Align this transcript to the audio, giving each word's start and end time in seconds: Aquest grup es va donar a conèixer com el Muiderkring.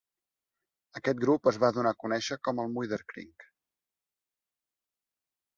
Aquest 0.99 1.19
grup 1.25 1.49
es 1.51 1.59
va 1.65 1.69
donar 1.75 1.93
a 1.95 1.99
conèixer 2.05 2.39
com 2.47 2.63
el 2.65 2.73
Muiderkring. 2.73 3.37